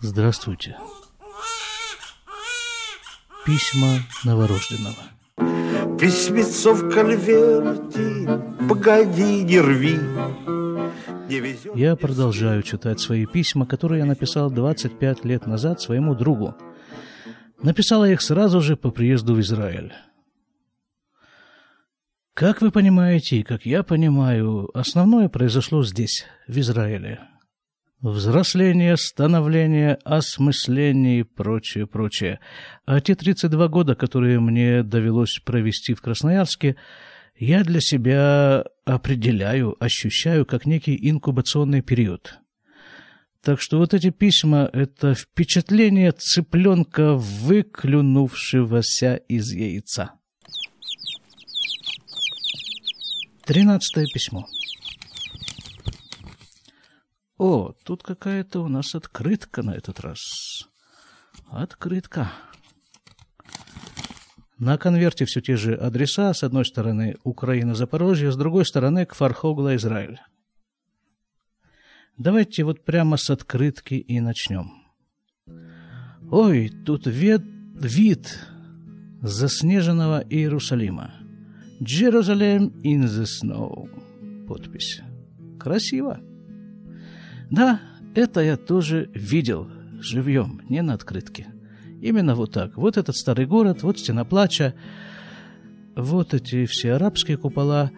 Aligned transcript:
Здравствуйте. 0.00 0.76
Письма 3.44 3.98
новорожденного. 4.24 5.98
Письмецо 5.98 6.72
в 6.74 6.88
конверте, 6.88 8.40
погоди, 8.68 9.42
не 9.42 9.60
рви. 9.60 9.98
Я 11.74 11.96
продолжаю 11.96 12.62
читать 12.62 13.00
свои 13.00 13.26
письма, 13.26 13.66
которые 13.66 14.00
я 14.00 14.04
написал 14.04 14.52
25 14.52 15.24
лет 15.24 15.46
назад 15.46 15.80
своему 15.80 16.14
другу. 16.14 16.54
Написала 17.60 18.08
их 18.08 18.22
сразу 18.22 18.60
же 18.60 18.76
по 18.76 18.92
приезду 18.92 19.34
в 19.34 19.40
Израиль. 19.40 19.92
Как 22.34 22.62
вы 22.62 22.70
понимаете, 22.70 23.38
и 23.38 23.42
как 23.42 23.66
я 23.66 23.82
понимаю, 23.82 24.70
основное 24.74 25.28
произошло 25.28 25.82
здесь, 25.82 26.24
в 26.46 26.56
Израиле. 26.60 27.18
Взросление, 28.00 28.96
становление, 28.96 29.98
осмысление 30.04 31.20
и 31.20 31.22
прочее, 31.24 31.88
прочее. 31.88 32.38
А 32.86 33.00
те 33.00 33.16
32 33.16 33.66
года, 33.66 33.96
которые 33.96 34.38
мне 34.38 34.84
довелось 34.84 35.40
провести 35.44 35.94
в 35.94 36.00
Красноярске, 36.00 36.76
я 37.36 37.64
для 37.64 37.80
себя 37.80 38.64
определяю, 38.84 39.74
ощущаю 39.82 40.46
как 40.46 40.64
некий 40.64 40.96
инкубационный 41.10 41.82
период. 41.82 42.38
Так 43.42 43.60
что 43.60 43.78
вот 43.78 43.94
эти 43.94 44.10
письма— 44.10 44.70
это 44.72 45.14
впечатление 45.14 46.12
цыпленка, 46.12 47.14
выклюнувшегося 47.14 49.16
из 49.16 49.52
яйца. 49.52 50.12
Тринадцатое 53.44 54.06
письмо. 54.06 54.46
О, 57.38 57.72
тут 57.84 58.02
какая-то 58.02 58.60
у 58.60 58.68
нас 58.68 58.96
открытка 58.96 59.62
на 59.62 59.70
этот 59.70 60.00
раз. 60.00 60.18
Открытка. 61.46 62.32
На 64.58 64.76
конверте 64.76 65.24
все 65.24 65.40
те 65.40 65.56
же 65.56 65.74
адреса. 65.74 66.34
С 66.34 66.42
одной 66.42 66.64
стороны 66.64 67.16
Украина, 67.22 67.76
Запорожье, 67.76 68.32
с 68.32 68.36
другой 68.36 68.66
стороны 68.66 69.06
Кфархогла, 69.06 69.76
Израиль. 69.76 70.18
Давайте 72.16 72.64
вот 72.64 72.84
прямо 72.84 73.16
с 73.16 73.30
открытки 73.30 73.94
и 73.94 74.18
начнем. 74.18 74.72
Ой, 76.32 76.70
тут 76.84 77.06
вид, 77.06 77.42
вид 77.74 78.36
заснеженного 79.22 80.24
Иерусалима. 80.28 81.14
Jerusalem 81.80 82.72
in 82.82 83.04
the 83.04 83.24
snow. 83.24 83.88
Подпись. 84.48 85.00
Красиво. 85.60 86.20
Да, 87.50 87.80
это 88.14 88.40
я 88.40 88.56
тоже 88.56 89.10
видел 89.14 89.68
живьем, 90.00 90.60
не 90.68 90.82
на 90.82 90.94
открытке. 90.94 91.46
Именно 92.00 92.34
вот 92.34 92.52
так. 92.52 92.76
Вот 92.76 92.96
этот 92.96 93.16
старый 93.16 93.46
город, 93.46 93.82
вот 93.82 93.98
стена 93.98 94.24
плача, 94.24 94.74
вот 95.96 96.34
эти 96.34 96.66
все 96.66 96.92
арабские 96.92 97.36
купола, 97.36 97.90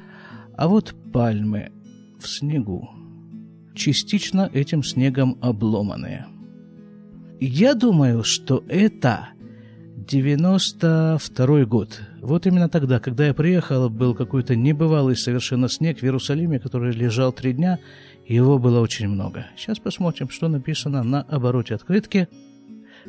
а 0.56 0.68
вот 0.68 0.94
пальмы 1.12 1.70
в 2.18 2.26
снегу, 2.26 2.88
частично 3.74 4.50
этим 4.52 4.82
снегом 4.82 5.38
обломанные. 5.42 6.26
Я 7.40 7.74
думаю, 7.74 8.22
что 8.24 8.64
это 8.68 9.28
92 9.96 11.64
год. 11.64 12.00
Вот 12.20 12.46
именно 12.46 12.68
тогда, 12.68 13.00
когда 13.00 13.26
я 13.26 13.34
приехал, 13.34 13.88
был 13.88 14.14
какой-то 14.14 14.56
небывалый 14.56 15.16
совершенно 15.16 15.68
снег 15.68 16.00
в 16.00 16.02
Иерусалиме, 16.02 16.58
который 16.58 16.92
лежал 16.92 17.32
три 17.32 17.52
дня, 17.52 17.78
его 18.26 18.58
было 18.58 18.80
очень 18.80 19.08
много. 19.08 19.46
Сейчас 19.56 19.78
посмотрим, 19.78 20.28
что 20.30 20.48
написано 20.48 21.02
на 21.02 21.22
обороте 21.22 21.74
открытки. 21.74 22.28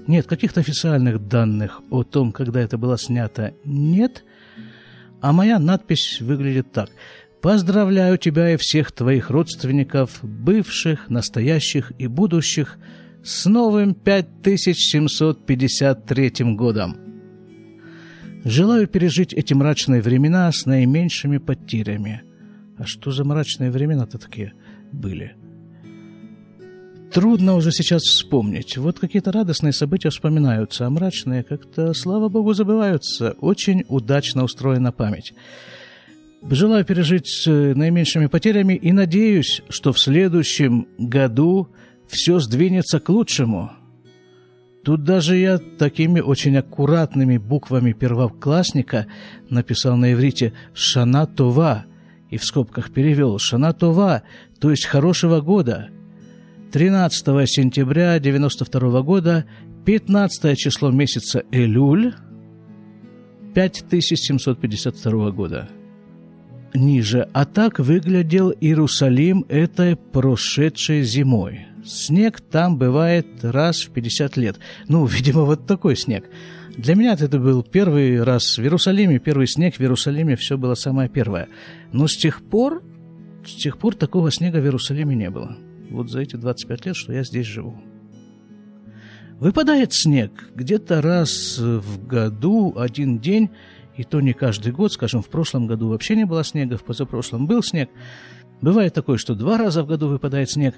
Нет, 0.08 0.28
каких-то 0.28 0.62
официальных 0.62 1.28
данных 1.28 1.82
о 1.90 2.04
том, 2.04 2.32
когда 2.32 2.62
это 2.62 2.78
было 2.78 2.98
снято, 2.98 3.54
нет. 3.66 4.24
А 5.22 5.34
моя 5.34 5.60
надпись 5.60 6.22
выглядит 6.22 6.72
так. 6.72 6.90
«Поздравляю 7.42 8.18
тебя 8.18 8.52
и 8.52 8.58
всех 8.58 8.92
твоих 8.92 9.30
родственников, 9.32 10.20
бывших, 10.22 11.10
настоящих 11.10 11.92
и 11.98 12.08
будущих, 12.08 12.78
с 13.24 13.46
новым 13.46 13.94
5753 13.94 16.56
годом. 16.56 16.98
Желаю 18.44 18.88
пережить 18.88 19.34
эти 19.34 19.54
мрачные 19.54 20.02
времена 20.02 20.52
с 20.52 20.66
наименьшими 20.66 21.38
потерями. 21.38 22.24
А 22.78 22.88
что 22.88 23.12
за 23.12 23.24
мрачные 23.24 23.70
времена-то 23.70 24.18
такие 24.18 24.54
были? 24.92 25.36
Трудно 27.12 27.56
уже 27.56 27.72
сейчас 27.72 28.04
вспомнить. 28.04 28.78
Вот 28.78 29.00
какие-то 29.00 29.34
радостные 29.34 29.74
события 29.74 30.10
вспоминаются, 30.10 30.86
а 30.86 30.90
мрачные 30.90 31.44
как-то, 31.44 31.94
слава 31.94 32.30
богу, 32.30 32.54
забываются. 32.54 33.32
Очень 33.42 33.84
удачно 33.90 34.46
устроена 34.46 34.94
память. 34.94 35.34
Желаю 36.50 36.86
пережить 36.86 37.28
с 37.28 37.46
наименьшими 37.48 38.28
потерями 38.28 38.76
и 38.76 38.94
надеюсь, 38.94 39.62
что 39.70 39.92
в 39.92 40.00
следующем 40.00 40.88
году 40.98 41.68
все 42.08 42.40
сдвинется 42.40 43.00
к 43.02 43.10
лучшему. 43.10 43.72
Тут 44.84 45.04
даже 45.04 45.36
я 45.36 45.58
такими 45.58 46.22
очень 46.22 46.58
аккуратными 46.58 47.38
буквами 47.38 47.92
первоклассника 47.92 49.06
написал 49.50 49.98
на 49.98 50.14
иврите 50.14 50.54
«Шана 50.74 51.28
Това» 51.28 51.86
и 52.32 52.38
в 52.38 52.44
скобках 52.44 52.92
перевел 52.92 53.38
«Шана 53.38 53.74
Това», 53.74 54.24
то 54.60 54.72
есть 54.72 54.86
«хорошего 54.86 55.42
года». 55.42 55.90
13 56.72 57.50
сентября 57.50 58.18
92 58.18 59.02
года, 59.04 59.46
15 59.86 60.58
число 60.58 60.90
месяца 60.90 61.44
Элюль, 61.52 62.16
5752 63.54 65.32
года. 65.32 65.70
Ниже. 66.74 67.28
А 67.34 67.46
так 67.46 67.80
выглядел 67.80 68.52
Иерусалим 68.52 69.46
этой 69.50 69.98
прошедшей 69.98 71.04
зимой– 71.04 71.68
Снег 71.84 72.42
там 72.42 72.78
бывает 72.78 73.26
раз 73.42 73.82
в 73.82 73.92
50 73.92 74.38
лет. 74.38 74.60
Ну, 74.88 75.06
видимо, 75.06 75.44
вот 75.44 75.66
такой 75.66 75.96
снег. 75.96 76.30
Для 76.82 76.96
меня 76.96 77.14
это 77.14 77.38
был 77.38 77.62
первый 77.62 78.24
раз 78.24 78.58
в 78.58 78.62
Иерусалиме, 78.64 79.20
первый 79.20 79.46
снег 79.46 79.76
в 79.76 79.82
Иерусалиме, 79.82 80.36
все 80.36 80.58
было 80.58 80.74
самое 80.74 81.10
первое. 81.10 81.48
Но 81.92 82.08
с 82.08 82.18
тех 82.18 82.42
пор, 82.42 82.82
с 83.46 83.54
тех 83.54 83.78
пор 83.78 83.94
такого 83.94 84.32
снега 84.32 84.58
в 84.58 84.64
Иерусалиме 84.64 85.16
не 85.16 85.30
было. 85.30 85.56
Вот 85.92 86.10
за 86.10 86.22
эти 86.22 86.38
25 86.38 86.86
лет, 86.88 86.96
что 86.96 87.14
я 87.14 87.24
здесь 87.24 87.46
живу. 87.46 87.80
Выпадает 89.40 89.94
снег 89.94 90.32
где-то 90.56 91.04
раз 91.04 91.60
в 91.60 92.04
году, 92.08 92.74
один 92.76 93.20
день, 93.20 93.52
и 93.96 94.04
то 94.04 94.20
не 94.20 94.34
каждый 94.34 94.72
год, 94.72 94.92
скажем, 94.92 95.22
в 95.22 95.30
прошлом 95.30 95.68
году 95.68 95.90
вообще 95.90 96.16
не 96.16 96.26
было 96.26 96.44
снега, 96.44 96.78
в 96.78 96.84
позапрошлом 96.84 97.46
был 97.46 97.62
снег. 97.62 97.92
Бывает 98.60 98.96
такое, 98.96 99.18
что 99.18 99.36
два 99.36 99.60
раза 99.60 99.84
в 99.84 99.88
году 99.88 100.08
выпадает 100.08 100.50
снег. 100.50 100.74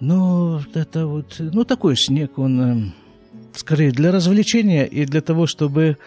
Ну, 0.00 0.58
это 0.74 1.06
вот, 1.06 1.36
ну, 1.38 1.64
такой 1.64 1.96
снег, 1.96 2.36
он 2.36 2.60
э, 2.60 2.92
скорее 3.54 3.92
для 3.92 4.12
развлечения 4.12 4.86
и 4.86 5.04
для 5.04 5.20
того, 5.20 5.46
чтобы 5.46 5.98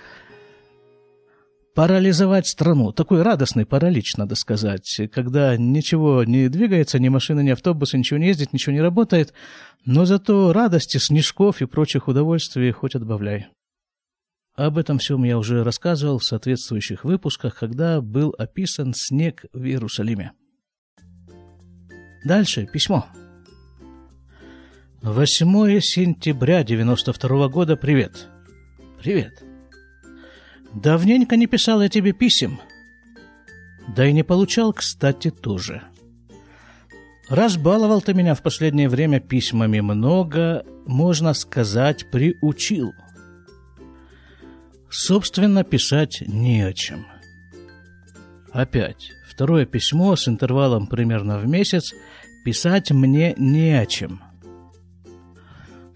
парализовать 1.73 2.47
страну. 2.47 2.91
Такой 2.91 3.21
радостный 3.21 3.65
паралич, 3.65 4.15
надо 4.17 4.35
сказать, 4.35 5.01
когда 5.11 5.57
ничего 5.57 6.23
не 6.23 6.47
двигается, 6.49 6.99
ни 6.99 7.09
машина, 7.09 7.39
ни 7.39 7.49
автобус, 7.49 7.93
ничего 7.93 8.19
не 8.19 8.27
ездит, 8.27 8.53
ничего 8.53 8.73
не 8.73 8.81
работает, 8.81 9.33
но 9.85 10.05
зато 10.05 10.53
радости, 10.53 10.97
снежков 10.97 11.61
и 11.61 11.65
прочих 11.65 12.07
удовольствий 12.07 12.71
хоть 12.71 12.95
отбавляй. 12.95 13.47
Об 14.55 14.77
этом 14.77 14.99
всем 14.99 15.23
я 15.23 15.39
уже 15.39 15.63
рассказывал 15.63 16.19
в 16.19 16.23
соответствующих 16.23 17.05
выпусках, 17.05 17.55
когда 17.57 18.01
был 18.01 18.35
описан 18.37 18.93
снег 18.95 19.45
в 19.51 19.63
Иерусалиме. 19.63 20.33
Дальше 22.23 22.67
письмо. 22.71 23.07
8 25.03 25.81
сентября 25.81 26.63
92 26.63 27.49
года. 27.49 27.75
Привет. 27.75 28.29
Привет. 28.97 29.43
Давненько 30.73 31.35
не 31.35 31.45
писал 31.45 31.81
я 31.81 31.89
тебе 31.89 32.13
писем. 32.13 32.61
Да 33.85 34.07
и 34.07 34.13
не 34.13 34.23
получал, 34.23 34.71
кстати, 34.71 35.29
тоже. 35.29 35.83
Разбаловал 37.27 38.01
ты 38.01 38.13
меня 38.13 38.33
в 38.33 38.41
последнее 38.41 38.87
время 38.87 39.19
письмами 39.19 39.81
много, 39.81 40.65
можно 40.85 41.33
сказать, 41.33 42.09
приучил. 42.09 42.93
Собственно, 44.89 45.65
писать 45.65 46.23
не 46.25 46.61
о 46.61 46.71
чем. 46.71 47.05
Опять, 48.53 49.11
второе 49.27 49.65
письмо 49.65 50.15
с 50.15 50.29
интервалом 50.29 50.87
примерно 50.87 51.39
в 51.39 51.45
месяц, 51.45 51.93
писать 52.45 52.91
мне 52.91 53.35
не 53.37 53.77
о 53.77 53.85
чем– 53.85 54.21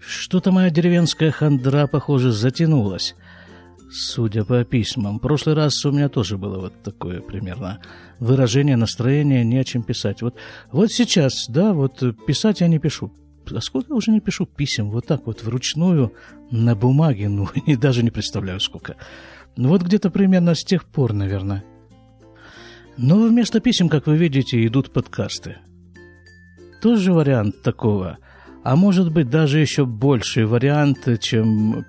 что-то 0.08 0.52
моя 0.52 0.70
деревенская 0.70 1.30
хандра, 1.30 1.86
похоже, 1.86 2.32
затянулась. 2.32 3.14
Судя 3.90 4.44
по 4.44 4.64
письмам. 4.64 5.18
В 5.18 5.20
прошлый 5.20 5.54
раз 5.54 5.84
у 5.84 5.92
меня 5.92 6.08
тоже 6.08 6.36
было 6.36 6.58
вот 6.58 6.82
такое 6.82 7.20
примерно 7.20 7.80
выражение 8.18 8.76
настроения, 8.76 9.44
не 9.44 9.58
о 9.58 9.64
чем 9.64 9.82
писать. 9.82 10.22
Вот, 10.22 10.36
вот 10.72 10.90
сейчас, 10.90 11.46
да, 11.48 11.72
вот 11.72 12.02
писать 12.26 12.60
я 12.60 12.68
не 12.68 12.78
пишу. 12.78 13.12
а 13.54 13.60
сколько 13.60 13.88
я 13.90 13.96
уже 13.96 14.10
не 14.10 14.20
пишу 14.20 14.46
писем 14.46 14.90
вот 14.90 15.06
так 15.06 15.26
вот 15.26 15.42
вручную 15.42 16.12
на 16.50 16.74
бумаге, 16.74 17.28
ну, 17.28 17.48
и 17.66 17.76
даже 17.76 18.02
не 18.02 18.10
представляю 18.10 18.60
сколько. 18.60 18.96
Ну, 19.56 19.68
вот 19.68 19.82
где-то 19.82 20.10
примерно 20.10 20.54
с 20.54 20.64
тех 20.64 20.84
пор, 20.84 21.12
наверное. 21.12 21.64
Но 22.96 23.18
вместо 23.18 23.60
писем, 23.60 23.88
как 23.88 24.06
вы 24.06 24.16
видите, 24.16 24.66
идут 24.66 24.90
подкасты. 24.90 25.58
Тоже 26.82 27.12
вариант 27.12 27.62
такого. 27.62 28.18
А 28.64 28.76
может 28.76 29.12
быть, 29.12 29.30
даже 29.30 29.60
еще 29.60 29.86
больший 29.86 30.44
вариант, 30.44 31.08
чем 31.20 31.84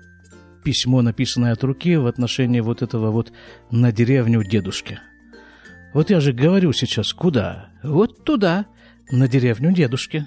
письмо, 0.64 1.02
написанное 1.02 1.52
от 1.52 1.64
руки 1.64 1.96
в 1.96 2.06
отношении 2.06 2.60
вот 2.60 2.82
этого 2.82 3.10
вот 3.10 3.32
на 3.70 3.92
деревню 3.92 4.42
дедушки. 4.44 5.00
Вот 5.92 6.10
я 6.10 6.20
же 6.20 6.32
говорю 6.32 6.72
сейчас, 6.72 7.12
куда? 7.12 7.70
Вот 7.82 8.24
туда, 8.24 8.66
на 9.10 9.26
деревню 9.28 9.72
дедушки. 9.72 10.26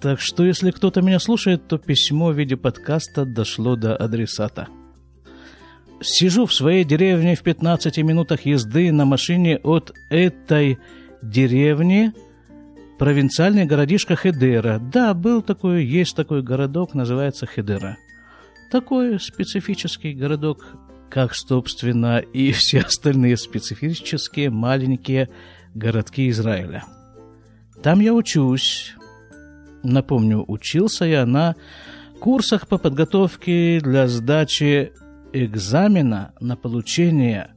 Так 0.00 0.20
что, 0.20 0.44
если 0.44 0.70
кто-то 0.70 1.02
меня 1.02 1.18
слушает, 1.18 1.66
то 1.68 1.78
письмо 1.78 2.28
в 2.28 2.38
виде 2.38 2.56
подкаста 2.56 3.24
дошло 3.24 3.76
до 3.76 3.96
адресата. 3.96 4.68
Сижу 6.00 6.46
в 6.46 6.54
своей 6.54 6.84
деревне 6.84 7.34
в 7.34 7.42
15 7.42 7.98
минутах 7.98 8.46
езды 8.46 8.92
на 8.92 9.04
машине 9.04 9.58
от 9.58 9.92
этой 10.10 10.78
деревни 11.22 12.12
провинциальный 12.98 13.64
городишко 13.64 14.16
Хедера. 14.16 14.78
Да, 14.78 15.14
был 15.14 15.40
такой, 15.40 15.84
есть 15.84 16.16
такой 16.16 16.42
городок, 16.42 16.94
называется 16.94 17.46
Хедера. 17.46 17.96
Такой 18.70 19.18
специфический 19.20 20.12
городок, 20.12 20.66
как, 21.08 21.34
собственно, 21.34 22.18
и 22.18 22.52
все 22.52 22.80
остальные 22.80 23.36
специфические 23.36 24.50
маленькие 24.50 25.28
городки 25.74 26.28
Израиля. 26.28 26.84
Там 27.82 28.00
я 28.00 28.12
учусь. 28.12 28.94
Напомню, 29.84 30.44
учился 30.48 31.04
я 31.04 31.24
на 31.24 31.54
курсах 32.20 32.66
по 32.66 32.78
подготовке 32.78 33.80
для 33.80 34.08
сдачи 34.08 34.92
экзамена 35.32 36.32
на 36.40 36.56
получение 36.56 37.54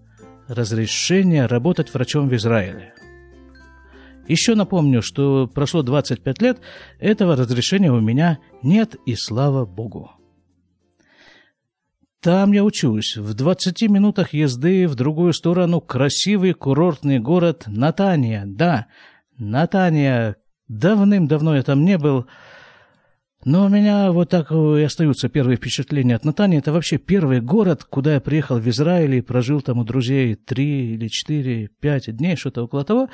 разрешения 0.47 1.47
работать 1.47 1.91
врачом 1.93 2.29
в 2.29 2.35
Израиле. 2.35 2.93
Еще 4.31 4.55
напомню, 4.55 5.01
что 5.01 5.45
прошло 5.53 5.81
25 5.81 6.41
лет, 6.41 6.61
этого 6.99 7.35
разрешения 7.35 7.91
у 7.91 7.99
меня 7.99 8.39
нет, 8.63 8.95
и 9.05 9.13
слава 9.15 9.65
Богу. 9.65 10.09
Там 12.21 12.53
я 12.53 12.63
учусь. 12.63 13.17
В 13.17 13.33
20 13.33 13.81
минутах 13.89 14.33
езды 14.33 14.87
в 14.87 14.95
другую 14.95 15.33
сторону 15.33 15.81
красивый 15.81 16.53
курортный 16.53 17.19
город 17.19 17.65
Натания. 17.67 18.43
Да, 18.45 18.87
Натания. 19.37 20.37
Давным-давно 20.69 21.57
я 21.57 21.63
там 21.63 21.83
не 21.83 21.97
был. 21.97 22.25
Но 23.43 23.65
у 23.65 23.67
меня 23.67 24.13
вот 24.13 24.29
так 24.29 24.49
и 24.53 24.81
остаются 24.81 25.27
первые 25.27 25.57
впечатления 25.57 26.15
от 26.15 26.23
Натании. 26.23 26.59
Это 26.59 26.71
вообще 26.71 26.97
первый 26.97 27.41
город, 27.41 27.83
куда 27.83 28.13
я 28.13 28.21
приехал 28.21 28.59
в 28.59 28.69
Израиль 28.69 29.15
и 29.15 29.21
прожил 29.21 29.59
там 29.59 29.79
у 29.79 29.83
друзей 29.83 30.35
три 30.35 30.93
или 30.93 31.09
четыре, 31.09 31.67
пять 31.81 32.15
дней, 32.15 32.37
что-то 32.37 32.63
около 32.63 32.85
того. 32.85 33.09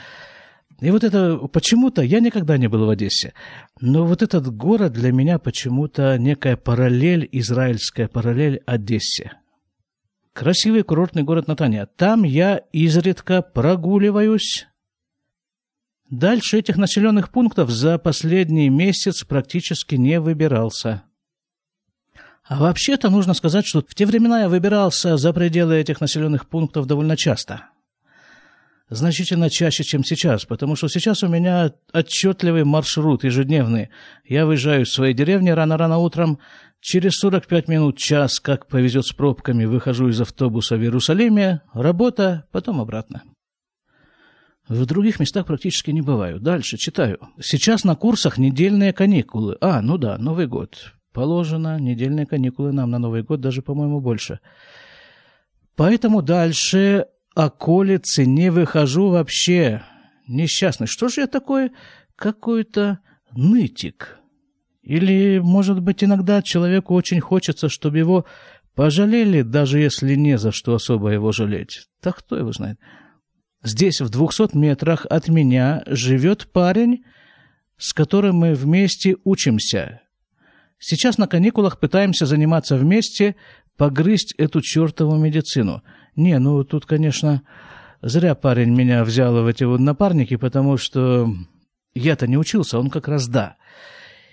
И 0.80 0.92
вот 0.92 1.04
это 1.04 1.38
почему-то 1.38 2.04
я 2.04 2.20
никогда 2.20 2.58
не 2.58 2.68
был 2.68 2.86
в 2.86 2.90
Одессе, 2.90 3.34
но 3.82 4.06
вот 4.06 4.22
этот 4.22 4.56
город 4.56 4.94
для 4.94 5.12
меня 5.12 5.40
почему-то 5.40 6.18
некая 6.20 6.56
параллель, 6.56 7.28
израильская 7.32 8.08
параллель 8.08 8.62
Одессе. 8.68 9.34
Красивый 10.34 10.84
курортный 10.84 11.24
город 11.24 11.48
Натания. 11.48 11.88
Там 11.88 12.22
я 12.22 12.58
изредка 12.72 13.42
прогуливаюсь. 13.42 14.68
Дальше 16.12 16.60
этих 16.60 16.78
населенных 16.78 17.32
пунктов 17.32 17.72
за 17.72 17.98
последний 17.98 18.70
месяц 18.70 19.24
практически 19.24 19.96
не 19.96 20.20
выбирался. 20.20 21.04
А 22.44 22.60
вообще-то 22.60 23.10
нужно 23.10 23.34
сказать, 23.34 23.66
что 23.66 23.82
в 23.82 23.96
те 23.96 24.06
времена 24.06 24.42
я 24.42 24.50
выбирался 24.50 25.18
за 25.18 25.34
пределы 25.34 25.78
этих 25.78 26.02
населенных 26.02 26.48
пунктов 26.48 26.86
довольно 26.86 27.18
часто– 27.18 27.70
значительно 28.90 29.50
чаще, 29.50 29.84
чем 29.84 30.04
сейчас, 30.04 30.46
потому 30.46 30.76
что 30.76 30.88
сейчас 30.88 31.24
у 31.24 31.28
меня 31.28 31.74
отчетливый 31.94 32.64
маршрут 32.64 33.24
ежедневный. 33.24 33.90
Я 34.26 34.46
выезжаю 34.46 34.84
из 34.84 34.92
своей 34.92 35.14
деревни 35.14 35.50
рано-рано 35.50 35.98
утром, 35.98 36.40
через 36.80 37.14
45 37.20 37.68
минут, 37.68 37.98
час, 37.98 38.40
как 38.40 38.68
повезет 38.68 39.06
с 39.06 39.14
пробками, 39.14 39.66
выхожу 39.66 40.10
из 40.10 40.22
автобуса 40.22 40.78
в 40.78 40.82
Иерусалиме, 40.82 41.62
работа, 41.74 42.46
потом 42.52 42.80
обратно. 42.80 43.24
В 44.68 44.86
других 44.86 45.20
местах 45.20 45.46
практически 45.46 45.92
не 45.92 46.02
бываю. 46.02 46.40
Дальше 46.42 46.78
читаю. 46.78 47.20
Сейчас 47.40 47.86
на 47.86 47.96
курсах 47.96 48.38
недельные 48.38 48.92
каникулы. 48.92 49.58
А, 49.62 49.82
ну 49.82 49.98
да, 49.98 50.18
Новый 50.18 50.48
год. 50.48 50.94
Положено 51.14 51.80
недельные 51.80 52.26
каникулы 52.26 52.74
нам 52.74 52.92
на 52.92 53.00
Новый 53.00 53.24
год, 53.24 53.40
даже, 53.40 53.62
по-моему, 53.62 54.02
больше. 54.02 54.40
Поэтому 55.78 56.22
дальше 56.22 57.08
околицы 57.38 58.26
не 58.26 58.50
выхожу 58.50 59.10
вообще. 59.10 59.84
Несчастный. 60.28 60.88
Что 60.88 61.08
же 61.08 61.22
я 61.22 61.28
такой? 61.28 61.72
Какой-то 62.16 63.00
нытик. 63.32 64.18
Или, 64.82 65.40
может 65.40 65.80
быть, 65.82 66.04
иногда 66.04 66.42
человеку 66.42 66.96
очень 66.96 67.20
хочется, 67.20 67.70
чтобы 67.70 68.00
его 68.00 68.26
пожалели, 68.74 69.44
даже 69.44 69.80
если 69.80 70.16
не 70.16 70.38
за 70.38 70.52
что 70.52 70.74
особо 70.74 71.10
его 71.10 71.32
жалеть. 71.32 71.88
Так 72.02 72.18
кто 72.18 72.38
его 72.38 72.52
знает? 72.52 72.80
Здесь, 73.64 74.02
в 74.02 74.10
двухсот 74.10 74.56
метрах 74.56 75.06
от 75.08 75.28
меня, 75.28 75.84
живет 75.86 76.52
парень, 76.52 77.04
с 77.78 77.94
которым 77.94 78.38
мы 78.38 78.56
вместе 78.56 79.16
учимся. 79.24 80.02
Сейчас 80.80 81.18
на 81.18 81.28
каникулах 81.28 81.80
пытаемся 81.80 82.26
заниматься 82.26 82.78
вместе, 82.78 83.36
погрызть 83.78 84.34
эту 84.40 84.62
чертову 84.62 85.18
медицину– 85.18 85.84
не, 86.18 86.40
ну 86.40 86.64
тут, 86.64 86.88
конечно, 86.88 87.44
зря 88.02 88.34
парень 88.34 88.76
меня 88.76 89.04
взял 89.04 89.34
в 89.36 89.46
эти 89.46 89.64
вот 89.64 89.80
напарники, 89.80 90.36
потому 90.36 90.78
что 90.78 91.32
я-то 91.94 92.28
не 92.28 92.38
учился, 92.38 92.80
он 92.80 92.90
как 92.90 93.08
раз 93.08 93.28
да. 93.28 93.56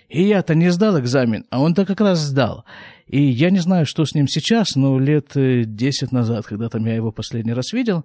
И 0.09 0.23
я-то 0.23 0.55
не 0.55 0.71
сдал 0.71 0.99
экзамен, 0.99 1.45
а 1.51 1.61
он-то 1.61 1.85
как 1.85 2.01
раз 2.01 2.19
сдал. 2.19 2.65
И 3.05 3.21
я 3.21 3.51
не 3.51 3.59
знаю, 3.59 3.85
что 3.85 4.03
с 4.03 4.15
ним 4.15 4.27
сейчас, 4.27 4.75
но 4.75 4.99
лет 4.99 5.31
десять 5.35 6.11
назад, 6.11 6.47
когда 6.47 6.69
там 6.69 6.85
я 6.85 6.95
его 6.95 7.11
последний 7.11 7.53
раз 7.53 7.71
видел, 7.71 8.03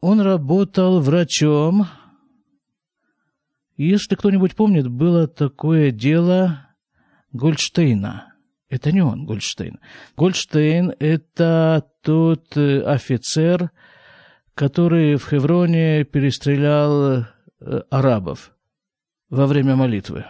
он 0.00 0.20
работал 0.20 1.00
врачом. 1.00 1.86
Если 3.76 4.16
кто-нибудь 4.16 4.56
помнит, 4.56 4.88
было 4.88 5.28
такое 5.28 5.92
дело 5.92 6.66
Гольдштейна– 7.32 8.32
это 8.68 8.92
не 8.92 9.00
он, 9.00 9.24
Гольдштейн. 9.24 9.78
Гольдштейн– 10.16 10.94
это 10.98 11.84
тот 12.02 12.56
э, 12.56 12.80
офицер, 12.82 13.70
который 14.54 15.16
в 15.16 15.28
Хевроне 15.28 16.04
перестрелял 16.04 17.12
э, 17.12 17.24
арабов 17.90 18.52
во 19.30 19.46
время 19.46 19.76
молитвы. 19.76 20.26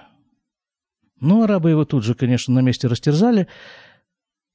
Ну, 1.20 1.42
арабы 1.42 1.70
его 1.70 1.84
тут 1.84 2.04
же, 2.04 2.14
конечно, 2.14 2.54
на 2.54 2.60
месте 2.60 2.86
растерзали. 2.86 3.48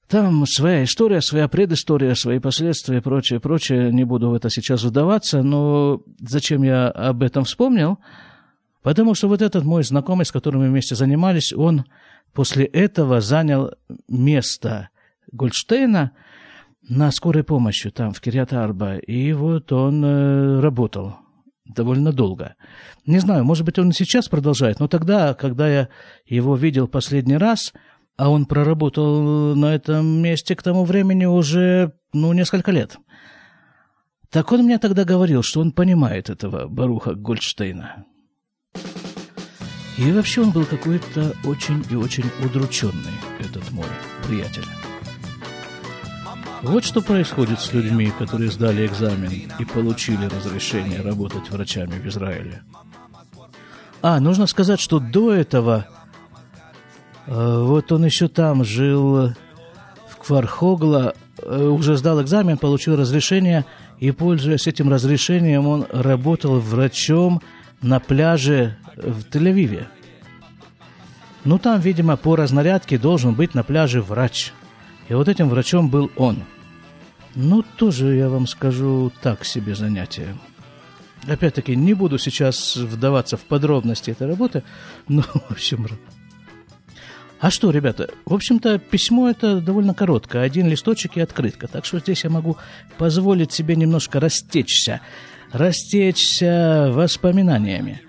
Там 0.08 0.46
своя 0.46 0.84
история, 0.84 1.22
своя 1.22 1.48
предыстория, 1.48 2.14
свои 2.14 2.40
последствия, 2.40 3.02
прочее, 3.02 3.40
прочее. 3.40 3.92
Не 3.92 4.04
буду 4.04 4.30
в 4.30 4.34
это 4.34 4.50
сейчас 4.50 4.84
вдаваться, 4.84 5.44
но 5.44 6.02
зачем 6.20 6.64
я 6.64 6.88
об 6.90 7.24
этом 7.24 7.44
вспомнил? 7.44 8.00
Потому 8.84 9.16
что 9.16 9.30
вот 9.30 9.42
этот 9.42 9.64
мой 9.64 9.84
знакомый, 9.84 10.26
с 10.26 10.32
которым 10.32 10.62
мы 10.62 10.70
вместе 10.70 10.96
занимались, 10.96 11.54
он 11.54 11.86
после 12.34 12.66
этого 12.66 13.22
занял 13.22 13.72
место 14.10 14.90
Гольдштейна 15.32 16.12
на 16.90 17.12
скорой 17.12 17.44
помощи 17.44 17.90
там, 17.90 18.12
в 18.12 18.22
Кириат-Арба. 18.22 18.98
И 18.98 19.32
вот 19.32 19.72
он 19.72 20.04
э, 20.04 20.60
работал 20.60 21.16
довольно 21.66 22.12
долго. 22.12 22.56
Не 23.06 23.20
знаю, 23.20 23.46
может 23.46 23.66
быть, 23.66 23.80
он 23.80 23.92
и 23.92 23.94
сейчас 23.94 24.28
продолжает, 24.28 24.82
но 24.82 24.90
тогда, 24.90 25.34
когда 25.34 25.70
я 25.70 25.90
его 26.26 26.58
видел 26.58 26.90
последний 26.90 27.38
раз, 27.38 27.72
а 28.18 28.30
он 28.30 28.46
проработал 28.46 29.56
на 29.56 29.74
этом 29.74 30.22
месте 30.22 30.58
к 30.58 30.62
тому 30.62 30.84
времени 30.84 31.24
уже, 31.24 31.94
ну, 32.12 32.34
несколько 32.34 32.72
лет. 32.72 32.98
Так 34.30 34.52
он 34.52 34.64
мне 34.64 34.78
тогда 34.78 35.06
говорил, 35.06 35.42
что 35.42 35.62
он 35.62 35.72
понимает 35.72 36.30
этого 36.30 36.68
Баруха 36.68 37.14
Гольдштейна. 37.14 38.06
И 39.98 40.12
вообще 40.12 40.42
он 40.42 40.52
был 40.52 40.66
какой-то 40.66 41.36
очень 41.44 41.84
и 41.90 41.96
очень 41.96 42.26
удрученный, 42.44 43.14
этот 43.40 43.72
мой 43.72 43.86
приятель. 44.28 44.66
Вот 46.64 46.86
что 46.86 47.02
происходит 47.02 47.60
с 47.60 47.74
людьми, 47.74 48.12
которые 48.18 48.50
сдали 48.50 48.86
экзамен 48.86 49.52
и 49.60 49.66
получили 49.66 50.26
разрешение 50.26 51.02
работать 51.02 51.50
врачами 51.50 52.00
в 52.00 52.08
Израиле. 52.08 52.64
А, 54.02 54.20
нужно 54.20 54.48
сказать, 54.48 54.80
что 54.80 55.00
до 55.00 55.34
этого 55.34 55.88
э, 57.28 57.64
вот 57.64 57.92
он 57.92 58.06
еще 58.06 58.30
там 58.30 58.64
жил 58.64 59.34
в 60.10 60.18
Квархогла, 60.26 61.14
э, 61.42 61.66
уже 61.66 61.98
сдал 61.98 62.22
экзамен, 62.22 62.58
получил 62.58 62.96
разрешение, 62.96 63.66
и, 64.00 64.12
пользуясь 64.12 64.68
этим 64.68 64.90
разрешением, 64.90 65.68
он 65.68 65.86
работал 65.92 66.60
врачом 66.60 67.42
на 67.84 68.00
пляже 68.00 68.78
в 68.96 69.22
Тель-Авиве. 69.30 69.86
Ну, 71.44 71.60
там, 71.60 71.80
видимо, 71.82 72.16
по 72.16 72.36
разнарядке 72.36 72.98
должен 72.98 73.34
быть 73.34 73.54
на 73.54 73.64
пляже 73.64 74.02
врач. 74.02 74.54
И 75.10 75.14
вот 75.14 75.28
этим 75.28 75.50
врачом 75.50 75.90
был 75.90 76.10
он. 76.16 76.44
Ну, 77.36 77.64
тоже, 77.78 78.16
я 78.16 78.30
вам 78.30 78.48
скажу, 78.48 79.12
так 79.22 79.44
себе 79.44 79.76
занятие. 79.76 80.38
Опять-таки, 81.28 81.76
не 81.76 81.94
буду 81.94 82.18
сейчас 82.18 82.76
вдаваться 82.76 83.38
в 83.38 83.42
подробности 83.42 84.12
этой 84.12 84.28
работы, 84.28 84.64
но, 85.08 85.22
в 85.34 85.52
общем... 85.52 85.88
А 87.40 87.52
что, 87.52 87.72
ребята, 87.72 88.10
в 88.26 88.34
общем-то, 88.34 88.80
письмо 88.80 89.30
это 89.30 89.60
довольно 89.60 89.94
короткое, 89.94 90.44
один 90.44 90.70
листочек 90.70 91.18
и 91.18 91.20
открытка, 91.20 91.68
так 91.68 91.84
что 91.84 92.00
здесь 92.00 92.24
я 92.24 92.30
могу 92.30 92.56
позволить 92.98 93.52
себе 93.52 93.76
немножко 93.76 94.22
растечься, 94.22 95.02
растечься 95.54 96.90
воспоминаниями. 96.92 98.02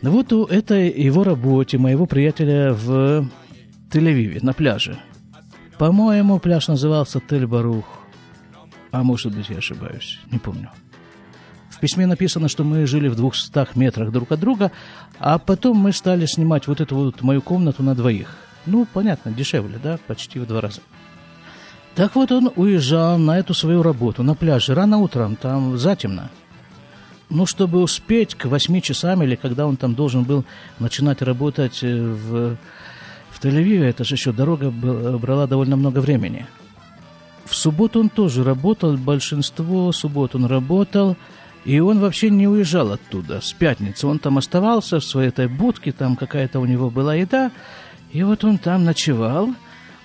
Вот 0.00 0.32
у 0.32 0.44
этой 0.44 0.88
его 0.90 1.24
работе, 1.24 1.78
моего 1.78 2.06
приятеля 2.06 2.72
в 2.72 3.28
Тель-Авиве, 3.90 4.38
на 4.42 4.52
пляже. 4.52 4.98
По-моему, 5.78 6.38
пляж 6.38 6.68
назывался 6.68 7.18
Тель-Барух, 7.18 7.84
а 8.92 9.02
может 9.02 9.34
быть, 9.34 9.50
я 9.50 9.58
ошибаюсь, 9.58 10.20
не 10.30 10.38
помню. 10.38 10.70
В 11.70 11.80
письме 11.80 12.06
написано, 12.06 12.48
что 12.48 12.64
мы 12.64 12.86
жили 12.86 13.08
в 13.08 13.16
двухстах 13.16 13.76
метрах 13.76 14.10
друг 14.10 14.32
от 14.32 14.40
друга, 14.40 14.72
а 15.18 15.38
потом 15.38 15.76
мы 15.76 15.92
стали 15.92 16.24
снимать 16.24 16.66
вот 16.66 16.80
эту 16.80 16.96
вот 16.96 17.20
мою 17.20 17.42
комнату 17.42 17.82
на 17.82 17.94
двоих. 17.94 18.34
Ну, 18.64 18.86
понятно, 18.90 19.32
дешевле, 19.32 19.78
да, 19.82 19.98
почти 20.06 20.38
в 20.38 20.46
два 20.46 20.62
раза. 20.62 20.80
Так 21.94 22.14
вот 22.14 22.32
он 22.32 22.50
уезжал 22.56 23.18
на 23.18 23.38
эту 23.38 23.52
свою 23.54 23.82
работу 23.82 24.22
на 24.22 24.34
пляже 24.34 24.74
рано 24.74 24.98
утром, 24.98 25.36
там 25.36 25.76
затемно. 25.76 26.30
Ну, 27.28 27.46
чтобы 27.46 27.82
успеть 27.82 28.34
к 28.34 28.44
восьми 28.46 28.80
часам 28.80 29.22
или 29.22 29.34
когда 29.34 29.66
он 29.66 29.76
там 29.76 29.94
должен 29.94 30.24
был 30.24 30.44
начинать 30.78 31.22
работать 31.22 31.82
э, 31.82 31.96
в, 31.96 32.56
в 33.30 33.44
Тель-Авиве, 33.44 33.84
это 33.84 34.04
же 34.04 34.14
еще 34.14 34.32
дорога 34.32 34.70
брала 34.70 35.46
довольно 35.46 35.76
много 35.76 35.98
времени. 35.98 36.46
В 37.44 37.54
субботу 37.54 38.00
он 38.00 38.08
тоже 38.08 38.44
работал, 38.44 38.96
большинство 38.96 39.92
суббот 39.92 40.34
он 40.34 40.46
работал– 40.46 41.16
и 41.66 41.80
он 41.80 41.98
вообще 41.98 42.30
не 42.30 42.46
уезжал 42.46 42.92
оттуда 42.92 43.40
с 43.40 43.52
пятницы. 43.52 44.06
Он 44.06 44.20
там 44.20 44.38
оставался 44.38 45.00
в 45.00 45.04
своей 45.04 45.30
этой 45.30 45.48
будке, 45.48 45.90
там 45.90 46.14
какая-то 46.14 46.60
у 46.60 46.64
него 46.64 46.90
была 46.90 47.16
еда. 47.16 47.50
И 48.12 48.22
вот 48.22 48.44
он 48.44 48.56
там 48.56 48.84
ночевал 48.84 49.52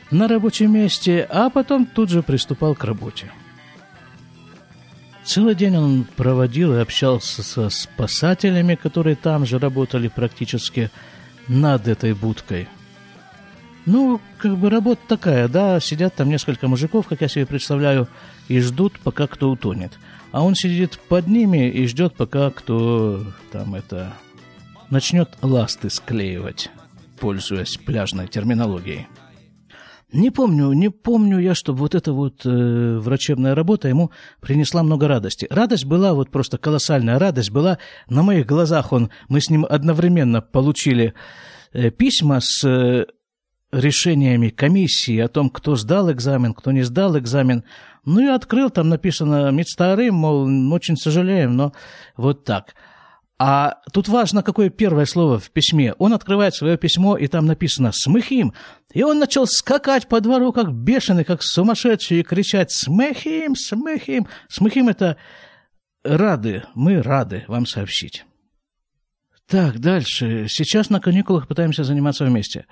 на 0.09 0.27
рабочем 0.27 0.73
месте, 0.73 1.25
а 1.29 1.51
потом 1.51 1.85
тут 1.85 2.09
же 2.09 2.23
приступал 2.23 2.73
к 2.73 2.83
работе. 2.83 3.31
Целый 5.31 5.55
день 5.55 5.77
он 5.77 6.03
проводил 6.03 6.73
и 6.75 6.79
общался 6.79 7.41
со 7.41 7.69
спасателями, 7.69 8.75
которые 8.75 9.15
там 9.15 9.45
же 9.45 9.59
работали 9.59 10.09
практически 10.09 10.91
над 11.47 11.87
этой 11.87 12.13
будкой. 12.13 12.67
Ну, 13.85 14.19
как 14.37 14.57
бы 14.57 14.69
работа 14.69 15.01
такая, 15.07 15.47
да, 15.47 15.79
сидят 15.79 16.15
там 16.15 16.29
несколько 16.29 16.67
мужиков, 16.67 17.07
как 17.07 17.21
я 17.21 17.29
себе 17.29 17.45
представляю, 17.45 18.09
и 18.49 18.59
ждут, 18.59 18.99
пока 18.99 19.27
кто 19.27 19.49
утонет– 19.49 19.93
а 20.31 20.43
он 20.43 20.55
сидит 20.55 20.99
под 21.09 21.27
ними 21.27 21.69
и 21.69 21.85
ждет, 21.87 22.15
пока 22.15 22.51
кто 22.51 23.25
там 23.51 23.75
это 23.75 24.13
начнет 24.89 25.29
ласты 25.41 25.89
склеивать, 25.89 26.69
пользуясь 27.19 27.77
пляжной 27.77 28.27
терминологией. 28.27 29.07
Не 30.13 30.29
помню, 30.29 30.73
не 30.73 30.89
помню 30.89 31.39
я, 31.39 31.55
чтобы 31.55 31.79
вот 31.79 31.95
эта 31.95 32.11
вот 32.11 32.41
э, 32.45 32.97
врачебная 32.97 33.55
работа 33.55 33.87
ему 33.87 34.11
принесла 34.41 34.83
много 34.83 35.07
радости. 35.07 35.47
Радость 35.49 35.85
была 35.85 36.13
вот 36.13 36.29
просто 36.29 36.57
колоссальная 36.57 37.17
радость 37.17 37.51
была 37.51 37.77
на 38.09 38.21
моих 38.21 38.45
глазах. 38.45 38.91
Он, 38.91 39.09
мы 39.29 39.39
с 39.39 39.49
ним 39.49 39.65
одновременно 39.69 40.41
получили 40.41 41.13
э, 41.71 41.91
письма 41.91 42.39
с 42.41 42.67
э, 42.67 43.05
решениями 43.71 44.49
комиссии 44.49 45.17
о 45.17 45.29
том, 45.29 45.49
кто 45.49 45.77
сдал 45.77 46.11
экзамен, 46.11 46.53
кто 46.53 46.73
не 46.73 46.83
сдал 46.83 47.17
экзамен. 47.17 47.63
Ну 48.03 48.19
и 48.19 48.25
открыл, 48.25 48.69
там 48.69 48.89
написано 48.89 49.49
«Мецтарым», 49.51 50.15
мол, 50.15 50.73
очень 50.73 50.97
сожалеем, 50.97 51.55
но 51.55 51.71
вот 52.17 52.43
так. 52.43 52.73
А 53.43 53.81
тут 53.91 54.07
важно, 54.07 54.43
какое 54.43 54.69
первое 54.69 55.05
слово 55.05 55.39
в 55.39 55.49
письме. 55.49 55.93
Он 55.93 56.13
открывает 56.13 56.53
свое 56.53 56.77
письмо, 56.77 57.17
и 57.17 57.25
там 57.25 57.47
написано 57.47 57.91
«Смыхим». 57.91 58.53
И 58.93 59.01
он 59.01 59.17
начал 59.17 59.47
скакать 59.47 60.07
по 60.07 60.21
двору, 60.21 60.53
как 60.53 60.71
бешеный, 60.71 61.23
как 61.23 61.41
сумасшедший, 61.41 62.19
и 62.19 62.23
кричать 62.23 62.71
«Смыхим! 62.71 63.55
Смыхим!». 63.55 64.27
«Смыхим»— 64.47 64.89
это 64.89 65.17
«рады», 66.03 66.65
мы 66.75 67.01
рады 67.01 67.43
вам 67.47 67.65
сообщить. 67.65 68.25
Так, 69.47 69.79
дальше. 69.79 70.45
Сейчас 70.47 70.91
на 70.91 70.99
каникулах 70.99 71.47
пытаемся 71.47 71.83
заниматься 71.83 72.25
вместе. 72.25 72.67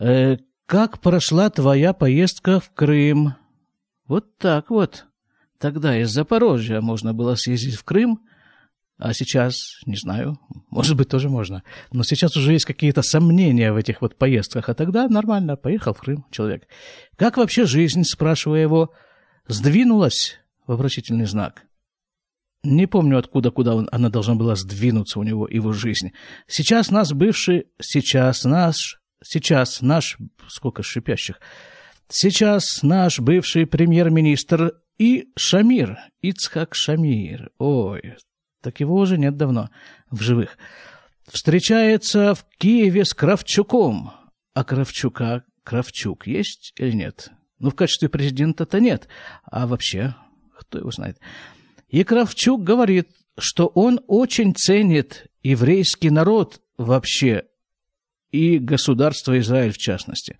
Э, 0.00 0.38
как 0.64 1.02
прошла 1.02 1.50
твоя 1.50 1.92
поездка 1.92 2.60
в 2.60 2.70
Крым? 2.72 3.34
Вот 4.08 4.38
так 4.38 4.70
вот. 4.70 5.04
Тогда 5.58 5.98
из 5.98 6.08
Запорожья 6.08 6.80
можно 6.80 7.12
было 7.12 7.34
съездить 7.34 7.74
в 7.74 7.84
Крым, 7.84 8.26
а 8.98 9.12
сейчас, 9.12 9.80
не 9.84 9.96
знаю, 9.96 10.38
может 10.70 10.96
быть, 10.96 11.08
тоже 11.08 11.28
можно. 11.28 11.62
Но 11.92 12.02
сейчас 12.02 12.36
уже 12.36 12.52
есть 12.52 12.64
какие-то 12.64 13.02
сомнения 13.02 13.72
в 13.72 13.76
этих 13.76 14.00
вот 14.00 14.16
поездках, 14.16 14.68
а 14.68 14.74
тогда 14.74 15.08
нормально, 15.08 15.56
поехал 15.56 15.92
в 15.94 16.00
Крым 16.00 16.24
человек. 16.30 16.66
Как 17.16 17.36
вообще 17.36 17.66
жизнь, 17.66 18.04
спрашиваю 18.04 18.60
его, 18.60 18.92
сдвинулась? 19.48 20.38
Вопросительный 20.66 21.26
знак. 21.26 21.62
Не 22.64 22.86
помню, 22.86 23.18
откуда, 23.18 23.50
куда 23.52 23.76
он, 23.76 23.88
она 23.92 24.08
должна 24.08 24.34
была 24.34 24.56
сдвинуться 24.56 25.20
у 25.20 25.22
него, 25.22 25.46
его 25.46 25.72
жизнь. 25.72 26.12
Сейчас 26.48 26.90
нас 26.90 27.12
бывший, 27.12 27.66
сейчас 27.80 28.44
наш 28.44 29.00
сейчас 29.26 29.82
наш... 29.82 30.16
Сколько 30.48 30.82
шипящих. 30.82 31.40
Сейчас 32.08 32.82
наш 32.82 33.18
бывший 33.18 33.66
премьер-министр 33.66 34.74
и 34.98 35.28
Шамир, 35.36 35.98
Ицхак 36.22 36.74
Шамир. 36.74 37.50
Ой, 37.58 38.16
так 38.66 38.80
его 38.80 38.96
уже 38.96 39.16
нет 39.16 39.36
давно 39.36 39.70
в 40.10 40.22
живых. 40.22 40.58
Встречается 41.28 42.34
в 42.34 42.44
Киеве 42.58 43.04
с 43.04 43.14
Кравчуком. 43.14 44.10
А 44.54 44.64
Кравчука, 44.64 45.44
Кравчук 45.62 46.26
есть 46.26 46.72
или 46.76 46.90
нет? 46.90 47.30
Ну, 47.60 47.70
в 47.70 47.76
качестве 47.76 48.08
президента-то 48.08 48.80
нет. 48.80 49.06
А 49.44 49.68
вообще, 49.68 50.16
кто 50.58 50.78
его 50.78 50.90
знает? 50.90 51.20
И 51.88 52.02
Кравчук 52.02 52.64
говорит, 52.64 53.08
что 53.38 53.68
он 53.68 54.00
очень 54.08 54.52
ценит 54.52 55.28
еврейский 55.44 56.10
народ 56.10 56.60
вообще 56.76 57.44
и 58.32 58.58
государство 58.58 59.38
Израиль 59.38 59.72
в 59.72 59.78
частности. 59.78 60.38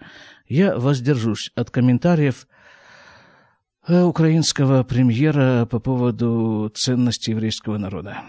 Я 0.48 0.76
воздержусь 0.76 1.52
от 1.54 1.70
комментариев 1.70 2.48
украинского 3.88 4.82
премьера 4.82 5.64
по 5.66 5.78
поводу 5.78 6.70
ценности 6.74 7.30
еврейского 7.30 7.78
народа. 7.78 8.22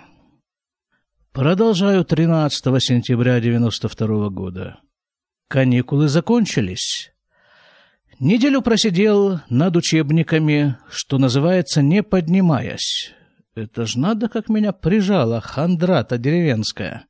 Продолжаю 1.32 2.06
13 2.06 2.64
сентября 2.80 3.38
1992 3.38 4.30
года. 4.30 4.80
Каникулы 5.48 6.10
закончились. 6.10 7.12
Неделю 8.20 8.62
просидел 8.62 9.40
над 9.50 9.76
учебниками, 9.76 10.78
что 10.90 11.18
называется, 11.18 11.82
не 11.82 12.04
поднимаясь. 12.04 13.14
Это 13.56 13.86
ж 13.88 13.96
надо, 13.96 14.30
как 14.30 14.50
меня 14.50 14.74
прижала 14.74 15.42
хандра-то 15.42 16.18
деревенская. 16.18 17.06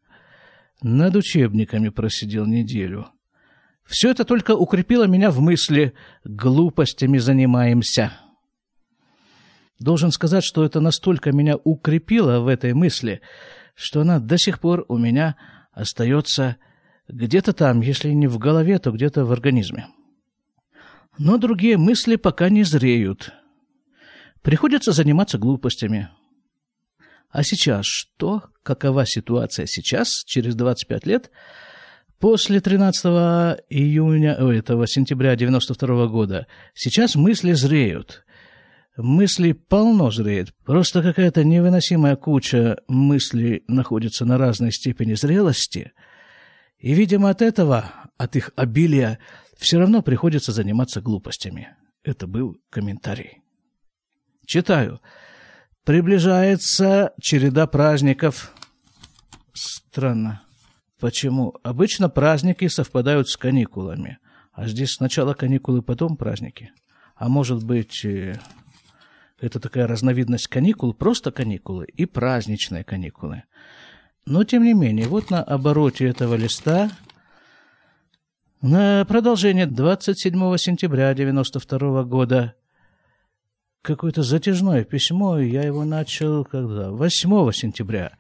Над 0.82 1.16
учебниками 1.16 1.90
просидел 1.90 2.46
неделю. 2.46 3.08
Все 3.86 4.12
это 4.12 4.24
только 4.26 4.52
укрепило 4.56 5.06
меня 5.06 5.32
в 5.32 5.42
мысли 5.42 5.94
«глупостями 6.24 7.18
занимаемся». 7.18 8.14
Должен 9.80 10.12
сказать, 10.12 10.44
что 10.44 10.66
это 10.66 10.80
настолько 10.80 11.32
меня 11.32 11.56
укрепило 11.58 12.40
в 12.40 12.48
этой 12.48 12.74
мысли, 12.74 13.22
что 13.76 14.02
она 14.02 14.20
до 14.20 14.38
сих 14.38 14.60
пор 14.60 14.86
у 14.88 14.98
меня 14.98 15.36
остается 15.72 16.58
где-то 17.08 17.54
там, 17.54 17.82
если 17.82 18.10
не 18.10 18.28
в 18.28 18.38
голове, 18.38 18.80
то 18.80 18.92
где-то 18.92 19.26
в 19.26 19.32
организме. 19.32 19.88
Но 21.18 21.38
другие 21.38 21.78
мысли 21.78 22.16
пока 22.16 22.50
не 22.50 22.64
зреют. 22.64 23.32
Приходится 24.42 24.92
заниматься 24.92 25.38
глупостями. 25.38 26.10
А 27.30 27.44
сейчас 27.44 27.86
что? 27.86 28.44
Какова 28.64 29.06
ситуация 29.06 29.66
сейчас, 29.68 30.24
через 30.26 30.56
25 30.56 31.06
лет? 31.06 31.32
После 32.20 32.60
13 32.62 33.06
июня, 33.70 34.34
этого 34.34 34.88
сентября 34.88 35.36
92 35.36 36.08
года 36.08 36.48
сейчас 36.74 37.16
мысли 37.16 37.54
зреют. 37.54 38.26
Мысли 38.98 39.52
полно 39.52 40.10
зреет. 40.10 40.56
Просто 40.66 41.04
какая-то 41.04 41.44
невыносимая 41.44 42.16
куча 42.16 42.78
мыслей 42.88 43.64
находится 43.68 44.26
на 44.26 44.40
разной 44.40 44.72
степени 44.72 45.14
зрелости. 45.14 45.92
И, 46.80 46.94
видимо, 46.94 47.30
от 47.30 47.44
этого, 47.44 47.92
от 48.18 48.36
их 48.36 48.52
обилия, 48.56 49.20
все 49.56 49.78
равно 49.78 50.02
приходится 50.02 50.52
заниматься 50.52 51.00
глупостями. 51.00 51.76
Это 52.04 52.26
был 52.26 52.58
комментарий. 52.72 53.44
Читаю. 54.48 55.00
Приближается 55.84 57.14
череда 57.22 57.68
праздников. 57.68 58.52
Странно. 59.54 60.42
Почему? 61.00 61.54
Обычно 61.62 62.10
праздники 62.10 62.68
совпадают 62.68 63.30
с 63.30 63.38
каникулами. 63.38 64.18
А 64.54 64.68
здесь 64.68 64.94
сначала 64.94 65.36
каникулы, 65.36 65.84
потом 65.84 66.18
праздники. 66.18 66.72
А 67.16 67.30
может 67.30 67.64
быть, 67.64 68.04
э, 68.04 68.40
это 69.40 69.60
такая 69.60 69.88
разновидность 69.88 70.48
каникул, 70.48 70.94
просто 70.94 71.32
каникулы 71.32 71.86
и 71.86 72.06
праздничные 72.06 72.84
каникулы. 72.84 73.44
Но, 74.26 74.44
тем 74.44 74.64
не 74.64 74.74
менее, 74.74 75.08
вот 75.08 75.30
на 75.30 75.42
обороте 75.44 76.06
этого 76.06 76.36
листа 76.36 76.92
на 78.62 79.06
продолжение 79.06 79.68
27 79.68 80.32
сентября 80.58 81.12
1992 81.12 82.04
года 82.04 82.56
какое-то 83.84 84.24
затяжное 84.24 84.84
письмо, 84.84 85.40
я 85.40 85.64
его 85.64 85.86
начал 85.86 86.44
когда? 86.44 86.92
8 86.92 87.52
сентября. 87.52 88.18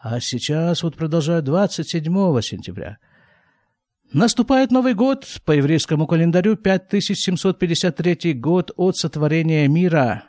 А 0.00 0.20
сейчас 0.20 0.82
вот 0.82 0.96
продолжаю 0.96 1.42
27 1.42 2.40
сентября. 2.40 2.98
Наступает 4.12 4.72
Новый 4.72 4.94
год, 4.94 5.24
по 5.44 5.52
еврейскому 5.52 6.08
календарю 6.08 6.56
5753 6.56 8.32
год 8.34 8.72
от 8.76 8.96
сотворения 8.96 9.68
мира. 9.68 10.24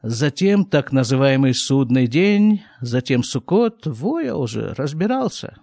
Затем 0.00 0.64
так 0.64 0.92
называемый 0.92 1.54
судный 1.54 2.06
день, 2.06 2.62
затем 2.80 3.24
Суккот, 3.24 3.86
во 3.86 4.20
я 4.20 4.36
уже 4.36 4.74
разбирался. 4.74 5.56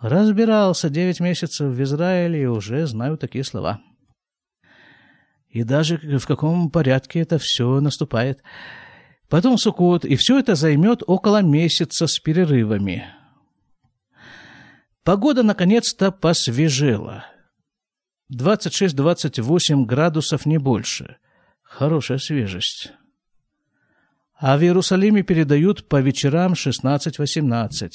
Разбирался 0.00 0.90
девять 0.90 1.20
месяцев 1.20 1.72
в 1.72 1.82
Израиле 1.84 2.42
и 2.42 2.46
уже 2.46 2.88
знаю 2.88 3.18
такие 3.18 3.44
слова. 3.44 3.80
И 5.48 5.62
даже 5.62 5.96
в 6.18 6.26
каком 6.26 6.72
порядке 6.72 7.20
это 7.20 7.38
все 7.38 7.78
наступает. 7.78 8.42
Потом 9.28 9.58
Суккот, 9.58 10.04
и 10.04 10.16
все 10.16 10.40
это 10.40 10.56
займет 10.56 11.04
около 11.06 11.40
месяца 11.40 12.08
с 12.08 12.18
перерывами. 12.18 13.04
Погода 15.06 15.44
наконец-то 15.44 16.10
посвежела. 16.10 17.26
26-28 18.34 19.84
градусов, 19.84 20.46
не 20.46 20.58
больше. 20.58 21.18
Хорошая 21.62 22.18
свежесть. 22.18 22.90
А 24.34 24.58
в 24.58 24.62
Иерусалиме 24.62 25.22
передают 25.22 25.88
по 25.88 26.00
вечерам 26.00 26.54
16-18. 26.54 27.90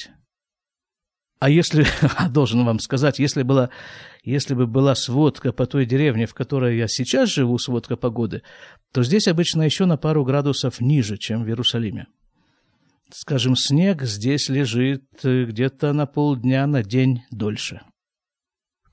А 1.39 1.49
если, 1.49 1.85
должен 2.29 2.63
вам 2.63 2.79
сказать, 2.79 3.19
если, 3.19 3.43
была, 3.43 3.71
если 4.23 4.53
бы 4.53 4.65
была 4.65 4.95
сводка 4.95 5.51
по 5.51 5.65
той 5.65 5.85
деревне, 5.85 6.27
в 6.27 6.33
которой 6.33 6.77
я 6.77 6.87
сейчас 6.87 7.27
живу, 7.27 7.57
сводка 7.57 7.97
погоды, 7.97 8.41
то 8.93 9.03
здесь 9.03 9.27
обычно 9.27 9.63
еще 9.63 9.83
на 9.83 9.97
пару 9.97 10.23
градусов 10.23 10.79
ниже, 10.79 11.17
чем 11.17 11.43
в 11.43 11.47
Иерусалиме 11.49 12.07
скажем, 13.13 13.55
снег 13.55 14.03
здесь 14.03 14.49
лежит 14.49 15.03
э, 15.23 15.45
где-то 15.45 15.93
на 15.93 16.05
полдня, 16.05 16.65
на 16.67 16.83
день 16.83 17.23
дольше. 17.31 17.81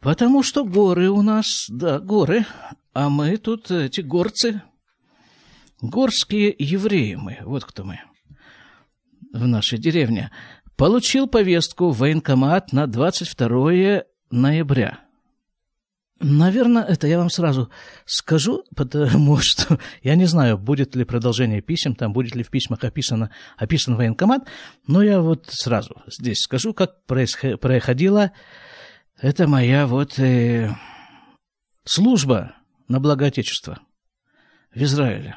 Потому 0.00 0.42
что 0.42 0.64
горы 0.64 1.10
у 1.10 1.22
нас, 1.22 1.66
да, 1.68 1.98
горы, 1.98 2.46
а 2.92 3.08
мы 3.08 3.36
тут 3.36 3.70
эти 3.70 4.00
горцы, 4.00 4.62
горские 5.80 6.54
евреи 6.58 7.14
мы, 7.16 7.38
вот 7.42 7.64
кто 7.64 7.84
мы 7.84 8.00
в 9.32 9.46
нашей 9.46 9.78
деревне. 9.78 10.30
Получил 10.76 11.26
повестку 11.26 11.90
в 11.90 11.98
военкомат 11.98 12.72
на 12.72 12.86
22 12.86 14.04
ноября– 14.30 15.00
Наверное, 16.20 16.82
это 16.82 17.06
я 17.06 17.18
вам 17.18 17.30
сразу 17.30 17.70
скажу, 18.04 18.64
потому 18.74 19.36
что 19.40 19.78
я 20.02 20.16
не 20.16 20.26
знаю, 20.26 20.58
будет 20.58 20.96
ли 20.96 21.04
продолжение 21.04 21.60
писем, 21.60 21.94
там 21.94 22.12
будет 22.12 22.34
ли 22.34 22.42
в 22.42 22.50
письмах 22.50 22.82
описано, 22.82 23.30
описан 23.56 23.94
военкомат, 23.96 24.46
но 24.86 25.02
я 25.02 25.20
вот 25.20 25.46
сразу 25.48 26.02
здесь 26.08 26.40
скажу, 26.40 26.74
как 26.74 27.04
происходила 27.06 28.32
это 29.20 29.48
моя 29.48 29.86
вот 29.86 30.18
э, 30.18 30.70
служба 31.84 32.54
на 32.88 33.00
благо 33.00 33.26
Отечества 33.26 33.80
в 34.74 34.80
Израиле. 34.82 35.36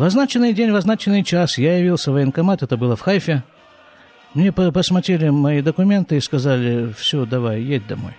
В 0.00 0.02
означенный 0.02 0.54
день, 0.54 0.70
в 0.70 0.76
означенный 0.76 1.22
час 1.22 1.58
я 1.58 1.76
явился 1.76 2.10
в 2.10 2.14
военкомат, 2.14 2.62
это 2.62 2.78
было 2.78 2.96
в 2.96 3.02
Хайфе. 3.02 3.44
Мне 4.32 4.50
посмотрели 4.50 5.28
мои 5.28 5.60
документы 5.60 6.16
и 6.16 6.20
сказали, 6.20 6.90
все, 6.94 7.26
давай, 7.26 7.60
едь 7.60 7.86
домой. 7.86 8.14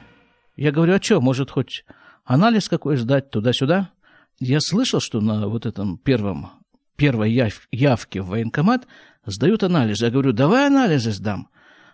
Я 0.56 0.72
говорю, 0.72 0.94
а 0.94 1.02
что, 1.02 1.20
может, 1.22 1.50
хоть 1.50 1.84
анализ 2.24 2.70
какой 2.70 2.98
сдать 2.98 3.32
туда-сюда? 3.32 3.90
Я 4.38 4.62
слышал, 4.62 5.00
что 5.00 5.22
на 5.22 5.48
вот 5.48 5.66
этом 5.66 5.98
первом, 5.98 6.52
первой 6.98 7.32
яв, 7.32 7.68
явке 7.72 8.22
в 8.22 8.28
военкомат 8.28 8.86
сдают 9.26 9.64
анализы. 9.64 10.06
Я 10.06 10.12
говорю, 10.12 10.34
давай 10.34 10.68
анализы 10.68 11.12
сдам. 11.12 11.50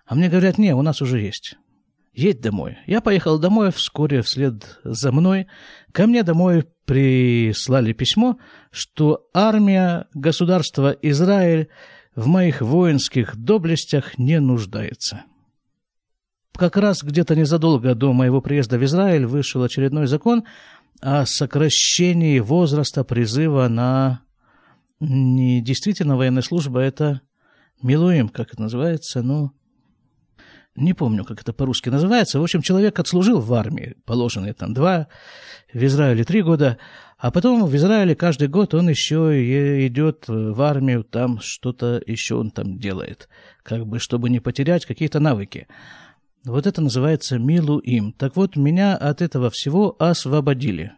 А 0.05 0.15
мне 0.15 0.27
говорят, 0.27 0.57
не, 0.57 0.75
у 0.75 0.81
нас 0.81 1.01
уже 1.01 1.21
есть 1.21 1.55
едь 2.17 2.41
домой. 2.41 2.77
Я 2.87 2.99
поехал 2.99 3.37
домой, 3.39 3.71
вскоре 3.71 4.21
вслед 4.21 4.79
за 4.83 5.11
мной. 5.11 5.47
Ко 5.91 6.07
мне 6.07 6.23
домой 6.23 6.65
прислали 6.85 7.93
письмо, 7.93 8.37
что 8.71 9.29
армия 9.33 10.07
государства 10.13 10.95
Израиль 11.01 11.69
в 12.15 12.27
моих 12.27 12.61
воинских 12.61 13.37
доблестях 13.37 14.17
не 14.17 14.39
нуждается. 14.39 15.23
Как 16.53 16.75
раз 16.75 17.03
где-то 17.03 17.35
незадолго 17.35 17.93
до 17.93 18.13
моего 18.13 18.41
приезда 18.41 18.79
в 18.79 18.83
Израиль 18.83 19.27
вышел 19.27 19.61
очередной 19.61 20.07
закон 20.07 20.43
о 20.99 21.27
сокращении 21.27 22.39
возраста 22.39 23.03
призыва 23.03 23.67
на 23.67 24.21
не 24.99 25.61
действительно 25.61 26.17
военная 26.17 26.41
служба, 26.41 26.79
это 26.79 27.21
Милуим, 27.83 28.29
как 28.29 28.53
это 28.53 28.61
называется, 28.63 29.21
ну, 29.21 29.51
не 30.77 30.93
помню, 30.93 31.25
как 31.25 31.41
это 31.41 31.53
по-русски 31.53 31.89
называется. 31.89 32.39
В 32.39 32.43
общем, 32.43 32.61
человек 32.61 32.99
отслужил 32.99 33.41
в 33.41 33.51
армии, 33.53 33.95
положенные 34.05 34.53
там 34.53 34.73
два, 34.73 35.07
в 35.73 35.83
Израиле 35.83 36.23
три 36.23 36.43
года, 36.43 36.77
а 37.17 37.31
потом 37.31 37.65
в 37.65 37.75
Израиле 37.75 38.15
каждый 38.15 38.47
год 38.47 38.75
он 38.75 38.87
еще 38.87 39.87
идет 39.87 40.25
в 40.27 40.61
армию, 40.61 41.03
там 41.03 41.39
что-то 41.41 42.01
еще 42.05 42.35
он 42.35 42.51
там 42.51 42.77
делает, 42.77 43.27
как 43.63 43.87
бы, 43.87 43.99
чтобы 43.99 44.29
не 44.29 44.39
потерять 44.39 44.85
какие-то 44.85 45.19
навыки. 45.19 45.67
Вот 46.45 46.67
это 46.67 46.79
называется 46.79 47.39
милу 47.39 47.79
им. 47.79 48.13
Так 48.13 48.35
вот, 48.35 48.55
меня 48.55 48.95
от 48.95 49.21
этого 49.21 49.49
всего 49.49 49.95
освободили. 49.99 50.93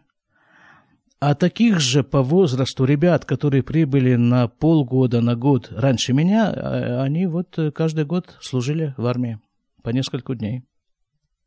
А 1.20 1.34
таких 1.34 1.80
же 1.80 2.04
по 2.04 2.22
возрасту 2.22 2.84
ребят, 2.84 3.24
которые 3.24 3.62
прибыли 3.62 4.14
на 4.14 4.46
полгода, 4.48 5.20
на 5.20 5.36
год 5.36 5.68
раньше 5.70 6.12
меня, 6.12 6.52
а, 6.54 7.02
они 7.02 7.26
вот 7.26 7.58
каждый 7.74 8.04
год 8.04 8.36
служили 8.40 8.94
в 8.96 9.06
армии 9.06 9.38
по 9.82 9.90
несколько 9.90 10.34
дней. 10.34 10.62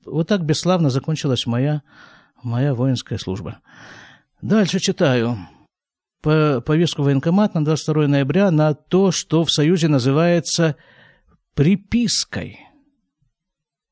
Вот 0.05 0.27
так 0.27 0.43
бесславно 0.43 0.89
закончилась 0.89 1.45
моя, 1.45 1.81
моя 2.41 2.73
воинская 2.73 3.17
служба. 3.17 3.59
Дальше 4.41 4.79
читаю. 4.79 5.37
По 6.21 6.61
повестку 6.61 7.03
военкомат 7.03 7.53
на 7.53 7.63
22 7.63 8.07
ноября 8.07 8.51
на 8.51 8.73
то, 8.73 9.11
что 9.11 9.43
в 9.43 9.51
Союзе 9.51 9.87
называется 9.87 10.75
припиской. 11.53 12.59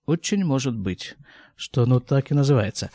Очень 0.06 0.44
может 0.44 0.78
быть, 0.78 1.16
что 1.56 1.84
оно 1.84 2.00
так 2.00 2.32
и 2.32 2.34
называется. 2.34 2.90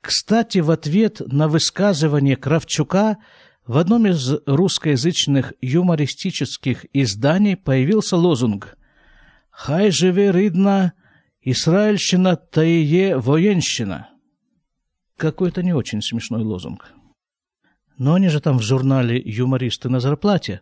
Кстати, 0.00 0.58
в 0.58 0.70
ответ 0.70 1.20
на 1.20 1.46
высказывание 1.46 2.36
Кравчука 2.36 3.18
в 3.66 3.78
одном 3.78 4.06
из 4.06 4.34
русскоязычных 4.46 5.54
юмористических 5.60 6.86
изданий 6.92 7.56
появился 7.56 8.16
лозунг 8.16 8.76
Хай 9.54 9.92
живе 9.92 10.32
рідна 10.32 10.92
Исраильщина 11.44 12.36
та 12.36 12.64
ее 12.64 13.16
военщина. 13.16 14.08
Какой-то 15.16 15.62
не 15.62 15.74
очень 15.74 16.00
смешной 16.02 16.42
лозунг. 16.42 16.92
Но 17.98 18.14
они 18.14 18.28
же 18.28 18.40
там 18.40 18.58
в 18.58 18.62
журнале 18.62 19.22
«Юмористы 19.24 19.88
на 19.88 20.00
зарплате». 20.00 20.60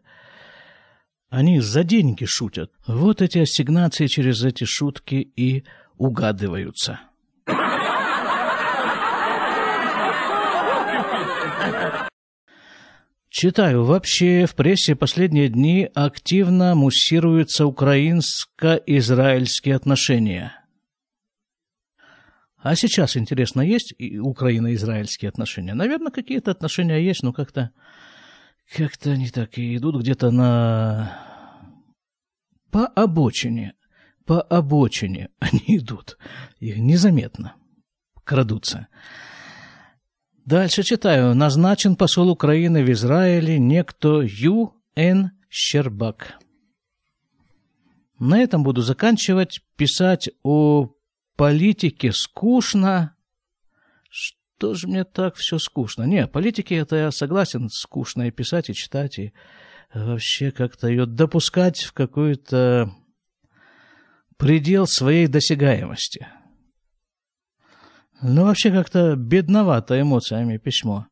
Они 1.30 1.60
за 1.60 1.84
деньги 1.84 2.24
шутят. 2.24 2.72
Вот 2.86 3.22
эти 3.22 3.38
ассигнации 3.38 4.08
через 4.08 4.42
эти 4.44 4.64
шутки 4.64 5.14
и 5.36 5.64
угадываются. 5.96 7.00
Читаю. 13.30 13.84
Вообще 13.84 14.44
в 14.44 14.54
прессе 14.56 14.96
последние 14.96 15.48
дни 15.48 15.88
активно 15.94 16.74
муссируются 16.74 17.64
украинско-израильские 17.64 19.76
отношения. 19.76 20.52
А 22.56 22.74
сейчас, 22.74 23.16
интересно, 23.16 23.60
есть 23.60 23.94
украино-израильские 24.20 25.28
отношения? 25.28 25.74
Наверное, 25.74 26.10
какие-то 26.10 26.50
отношения 26.50 26.98
есть, 26.98 27.22
но 27.22 27.32
как-то 27.32 27.70
как-то 28.76 29.12
они 29.12 29.28
так 29.28 29.56
и 29.58 29.76
идут 29.76 30.02
где-то 30.02 30.32
на 30.32 31.16
По 32.72 32.86
обочине, 32.86 33.74
по 34.26 34.42
обочине 34.42 35.28
они 35.38 35.78
идут. 35.78 36.18
Их 36.58 36.78
незаметно 36.78 37.54
крадутся. 38.24 38.88
Дальше 40.44 40.82
читаю. 40.82 41.34
Назначен 41.34 41.96
посол 41.96 42.30
Украины 42.30 42.84
в 42.84 42.90
Израиле 42.90 43.58
некто 43.58 44.22
Ю. 44.22 44.74
Н. 44.96 45.30
Щербак. 45.48 46.38
На 48.18 48.40
этом 48.40 48.62
буду 48.62 48.82
заканчивать. 48.82 49.60
Писать 49.76 50.30
о 50.42 50.90
политике 51.36 52.12
скучно. 52.12 53.16
Что 54.10 54.74
же 54.74 54.88
мне 54.88 55.04
так 55.04 55.36
все 55.36 55.58
скучно? 55.58 56.02
Не, 56.02 56.26
политики 56.26 56.74
это 56.74 56.96
я 56.96 57.10
согласен, 57.10 57.68
скучно 57.70 58.28
и 58.28 58.30
писать, 58.30 58.68
и 58.68 58.74
читать, 58.74 59.18
и 59.18 59.32
вообще 59.94 60.50
как-то 60.50 60.88
ее 60.88 61.06
допускать 61.06 61.80
в 61.82 61.92
какой-то 61.92 62.94
предел 64.36 64.86
своей 64.86 65.28
досягаемости. 65.28 66.28
Ну, 68.22 68.44
вообще 68.44 68.70
как-то 68.70 69.16
бедновато 69.16 70.00
эмоциями 70.00 70.58
письмо. 70.58 71.06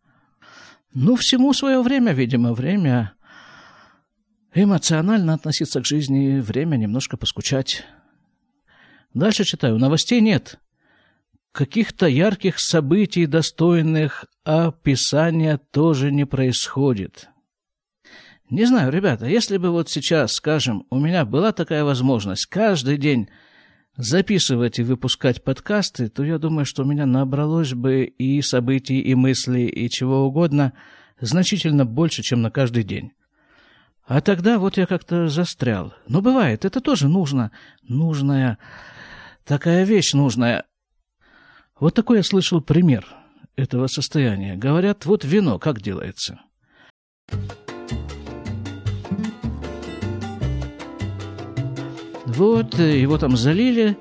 Ну, 0.92 1.16
всему 1.16 1.52
свое 1.52 1.80
время, 1.82 2.12
видимо, 2.12 2.52
время 2.52 3.12
эмоционально 4.54 5.34
относиться 5.34 5.80
к 5.80 5.86
жизни, 5.86 6.40
время 6.40 6.76
немножко 6.76 7.16
поскучать. 7.16 7.84
Дальше 9.14 9.44
читаю. 9.44 9.78
Новостей 9.78 10.20
нет. 10.20 10.58
Каких-то 11.52 12.06
ярких 12.06 12.60
событий, 12.60 13.26
достойных 13.26 14.26
описания, 14.44 15.58
тоже 15.70 16.12
не 16.12 16.26
происходит. 16.26 17.28
Не 18.50 18.64
знаю, 18.64 18.92
ребята, 18.92 19.26
если 19.26 19.56
бы 19.56 19.70
вот 19.70 19.90
сейчас, 19.90 20.32
скажем, 20.32 20.86
у 20.90 20.98
меня 20.98 21.24
была 21.24 21.52
такая 21.52 21.84
возможность 21.84 22.46
каждый 22.46 22.96
день 22.96 23.28
записывать 23.98 24.78
и 24.78 24.84
выпускать 24.84 25.42
подкасты, 25.42 26.08
то 26.08 26.24
я 26.24 26.38
думаю, 26.38 26.64
что 26.64 26.84
у 26.84 26.86
меня 26.86 27.04
набралось 27.04 27.74
бы 27.74 28.04
и 28.04 28.40
событий, 28.40 29.00
и 29.00 29.14
мыслей, 29.14 29.66
и 29.66 29.90
чего 29.90 30.20
угодно 30.20 30.72
значительно 31.20 31.84
больше, 31.84 32.22
чем 32.22 32.40
на 32.40 32.50
каждый 32.50 32.84
день. 32.84 33.12
А 34.06 34.20
тогда 34.20 34.58
вот 34.58 34.78
я 34.78 34.86
как-то 34.86 35.28
застрял. 35.28 35.92
Но 36.06 36.22
бывает, 36.22 36.64
это 36.64 36.80
тоже 36.80 37.08
нужно. 37.08 37.50
Нужная, 37.82 38.56
такая 39.44 39.84
вещь 39.84 40.14
нужная. 40.14 40.64
Вот 41.78 41.94
такой 41.94 42.18
я 42.18 42.22
слышал 42.22 42.60
пример 42.60 43.06
этого 43.56 43.88
состояния. 43.88 44.56
Говорят, 44.56 45.04
вот 45.04 45.24
вино 45.24 45.58
как 45.58 45.82
делается. 45.82 46.40
Вот, 52.38 52.78
э, 52.78 53.00
его 53.00 53.18
там 53.18 53.36
залили, 53.36 53.96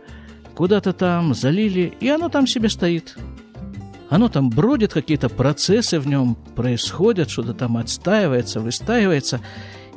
куда-то 0.54 0.94
там 0.94 1.34
залили, 1.34 1.92
и 2.00 2.08
оно 2.08 2.30
там 2.30 2.46
себе 2.46 2.70
стоит. 2.70 3.18
Оно 4.10 4.30
там 4.30 4.52
бродит, 4.52 4.94
какие-то 4.94 5.28
процессы 5.28 6.00
в 6.00 6.08
нем 6.08 6.36
происходят, 6.56 7.32
что-то 7.32 7.56
там 7.56 7.78
отстаивается, 7.78 8.60
выстаивается. 8.60 9.42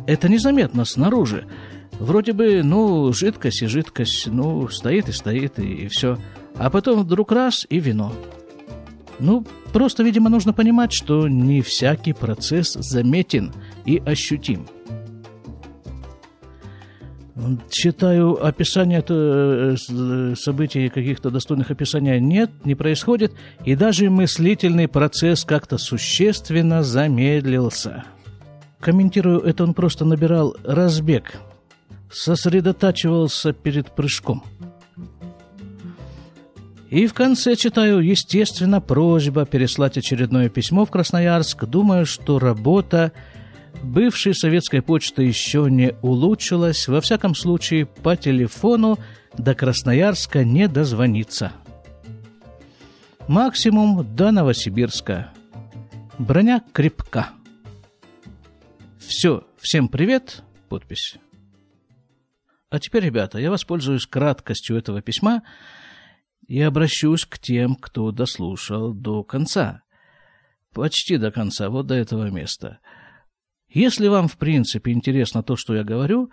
Это 0.07 0.31
незаметно 0.31 0.87
снаружи. 0.87 1.47
Вроде 1.99 2.33
бы, 2.33 2.63
ну, 2.65 3.13
жидкость 3.13 3.61
и 3.61 3.67
жидкость, 3.67 4.27
ну, 4.29 4.67
стоит 4.69 5.11
и 5.11 5.13
стоит, 5.13 5.59
и, 5.59 5.85
и 5.85 5.89
все. 5.89 6.17
А 6.57 6.71
потом 6.71 7.03
вдруг 7.03 7.33
раз 7.33 7.67
и 7.69 7.79
вино. 7.79 8.11
Ну, 9.19 9.47
просто, 9.75 10.03
видимо, 10.03 10.31
нужно 10.31 10.55
понимать, 10.55 10.95
что 10.95 11.29
не 11.29 11.61
всякий 11.61 12.15
процесс 12.15 12.73
заметен 12.73 13.53
и 13.85 13.99
ощутим. 13.99 14.67
Читаю 17.71 18.45
описание 18.45 19.05
э, 19.09 19.77
э, 19.89 20.35
событий, 20.37 20.89
каких-то 20.89 21.31
достойных 21.31 21.71
описаний 21.71 22.21
нет, 22.21 22.51
не 22.65 22.75
происходит, 22.75 23.33
и 23.65 23.77
даже 23.77 24.11
мыслительный 24.11 24.89
процесс 24.89 25.45
как-то 25.45 25.79
существенно 25.79 26.83
замедлился. 26.83 28.05
Комментирую 28.81 29.41
это, 29.41 29.65
он 29.65 29.75
просто 29.75 30.05
набирал 30.05 30.57
разбег, 30.65 31.41
сосредотачивался 32.11 33.53
перед 33.53 33.95
прыжком. 33.95 34.43
И 36.91 37.07
в 37.07 37.15
конце 37.15 37.55
читаю, 37.55 38.01
естественно, 38.01 38.81
просьба 38.81 39.47
переслать 39.47 39.97
очередное 39.97 40.49
письмо 40.49 40.85
в 40.85 40.91
Красноярск. 40.91 41.65
Думаю, 41.67 42.05
что 42.05 42.41
работа 42.41 43.13
бывшей 43.83 44.35
советской 44.35 44.83
почты 44.83 45.23
еще 45.23 45.69
не 45.71 45.95
улучшилась, 46.03 46.89
во 46.89 47.01
всяком 47.01 47.35
случае 47.35 47.87
по 47.87 48.17
телефону 48.17 48.99
до 49.37 49.55
Красноярска 49.55 50.45
не 50.45 50.69
дозвониться. 50.69 51.53
Максимум 53.29 54.17
до 54.17 54.33
Новосибирска. 54.33 55.33
Броня 56.19 56.63
крепка. 56.73 57.31
Все, 58.99 59.47
всем 59.59 59.89
привет, 59.89 60.43
подпись. 60.69 61.17
А 62.71 62.79
теперь, 62.79 63.05
ребята, 63.05 63.39
я 63.39 63.51
воспользуюсь 63.51 64.07
краткостью 64.07 64.77
этого 64.77 65.03
письма 65.03 65.43
и 66.47 66.61
обращусь 66.61 67.25
к 67.25 67.39
тем, 67.39 67.75
кто 67.75 68.13
дослушал 68.13 68.93
до 68.93 69.25
конца. 69.25 69.83
Почти 70.73 71.17
до 71.17 71.33
конца, 71.33 71.69
вот 71.69 71.87
до 71.87 71.95
этого 71.95 72.31
места– 72.31 72.79
если 73.71 74.09
вам, 74.09 74.29
в 74.29 74.37
принципе, 74.37 74.93
интересно 74.93 75.43
то, 75.43 75.57
что 75.57 75.75
я 75.75 75.85
говорю, 75.85 76.31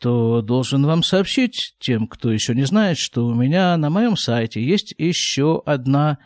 то 0.00 0.42
должен 0.42 0.84
вам 0.84 1.02
сообщить 1.02 1.76
тем, 1.78 2.06
кто 2.06 2.32
еще 2.32 2.54
не 2.54 2.64
знает, 2.64 2.98
что 2.98 3.26
у 3.26 3.34
меня 3.34 3.76
на 3.76 3.88
моем 3.88 4.16
сайте 4.16 4.62
есть 4.62 4.94
еще 4.98 5.62
одна 5.64 6.18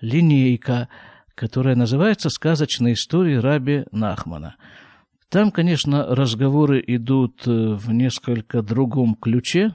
линейка, 0.00 0.88
которая 1.34 1.74
называется 1.74 2.30
«Сказочные 2.30 2.94
истории 2.94 3.34
Раби 3.34 3.84
Нахмана». 3.90 4.56
Там, 5.28 5.50
конечно, 5.50 6.14
разговоры 6.14 6.82
идут 6.86 7.42
э, 7.46 7.50
в 7.50 7.90
несколько 7.90 8.62
другом 8.62 9.16
ключе. 9.16 9.74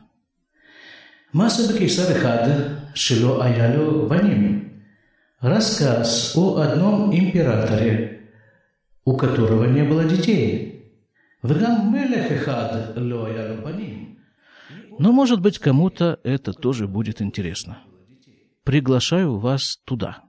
Шило 2.93 3.43
Аялю 3.43 4.07
Ваним. 4.07 4.83
Рассказ 5.41 6.33
о 6.37 6.61
одном 6.61 7.13
императоре– 7.13 8.15
у 9.09 9.17
которого 9.17 9.63
не 9.63 9.83
было 9.83 10.03
детей. 10.03 10.93
Но, 14.99 15.11
может 15.11 15.41
быть, 15.41 15.57
кому-то 15.57 16.19
это 16.23 16.53
тоже 16.53 16.87
будет 16.87 17.19
интересно. 17.19 17.79
Приглашаю 18.63 19.39
вас 19.39 19.77
туда. 19.83 20.19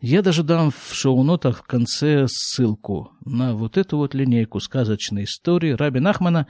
Я 0.00 0.22
даже 0.22 0.42
дам 0.42 0.70
в 0.70 0.94
шоу-нотах 0.94 1.58
в 1.58 1.66
конце 1.66 2.26
ссылку 2.26 3.12
на 3.26 3.54
вот 3.54 3.76
эту 3.76 3.98
вот 3.98 4.14
линейку 4.14 4.58
сказочной 4.58 5.24
истории 5.24 5.72
Раби 5.72 6.00
Нахмана. 6.00 6.46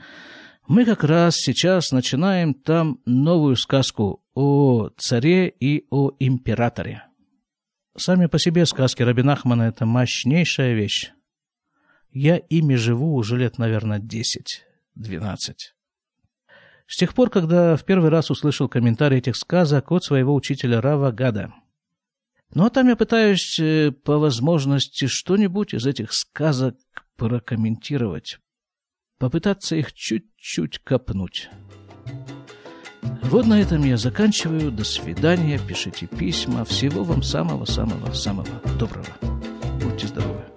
Мы 0.69 0.85
как 0.85 1.03
раз 1.03 1.35
сейчас 1.35 1.91
начинаем 1.91 2.53
там 2.53 3.01
новую 3.05 3.57
сказку 3.57 4.23
о 4.35 4.87
царе 4.95 5.49
и 5.49 5.85
о 5.89 6.11
императоре. 6.17 7.10
Сами 7.97 8.27
по 8.27 8.39
себе 8.39 8.65
сказки 8.65 9.03
Рабинахмана– 9.03 9.63
это 9.69 9.85
мощнейшая 9.85 10.73
вещь. 10.73 11.11
Я 12.11 12.37
ими 12.37 12.75
живу 12.75 13.15
уже 13.15 13.37
лет, 13.37 13.57
наверное, 13.57 13.99
10-12. 13.99 15.55
С 16.87 16.97
тех 16.97 17.13
пор, 17.13 17.29
когда 17.29 17.75
в 17.75 17.83
первый 17.83 18.09
раз 18.09 18.31
услышал 18.31 18.69
комментарий 18.69 19.17
этих 19.17 19.35
сказок 19.35 19.91
от 19.91 20.03
своего 20.03 20.33
учителя 20.33 20.81
Рава 20.81 21.11
Гада. 21.11 21.53
Ну, 22.53 22.65
а 22.65 22.69
там 22.69 22.89
я 22.89 22.97
пытаюсь 22.97 23.57
э, 23.59 23.91
по 23.91 24.17
возможности 24.17 25.07
что-нибудь 25.07 25.73
из 25.73 25.85
этих 25.85 26.11
сказок 26.11 26.75
прокомментировать. 27.15 28.39
Попытаться 29.19 29.75
их 29.77 29.93
чуть-чуть 29.93 30.79
копнуть. 30.79 31.49
Вот 33.21 33.45
на 33.45 33.61
этом 33.61 33.83
я 33.83 33.97
заканчиваю. 33.97 34.71
До 34.71 34.83
свидания. 34.83 35.59
Пишите 35.59 36.07
письма. 36.07 36.65
Всего 36.65 37.03
вам 37.03 37.23
самого-самого-самого 37.23 38.47
доброго. 38.77 39.07
Будьте 39.81 40.07
здоровы. 40.07 40.50